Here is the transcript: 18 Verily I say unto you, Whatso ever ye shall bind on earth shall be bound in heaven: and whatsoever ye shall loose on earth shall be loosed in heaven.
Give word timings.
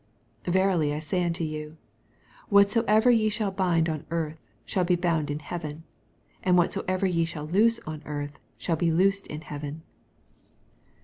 18 0.45 0.51
Verily 0.53 0.93
I 0.95 0.99
say 0.99 1.23
unto 1.23 1.43
you, 1.43 1.77
Whatso 2.49 2.83
ever 2.87 3.11
ye 3.11 3.29
shall 3.29 3.51
bind 3.51 3.87
on 3.87 4.03
earth 4.09 4.39
shall 4.65 4.83
be 4.83 4.95
bound 4.95 5.29
in 5.29 5.37
heaven: 5.37 5.83
and 6.41 6.57
whatsoever 6.57 7.05
ye 7.05 7.23
shall 7.23 7.45
loose 7.45 7.79
on 7.85 8.01
earth 8.07 8.39
shall 8.57 8.75
be 8.77 8.89
loosed 8.91 9.27
in 9.27 9.41
heaven. 9.41 9.83